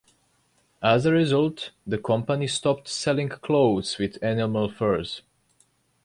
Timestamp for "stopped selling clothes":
2.47-3.99